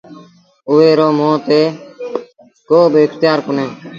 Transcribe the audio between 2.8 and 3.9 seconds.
با اکتيآر ڪونهي۔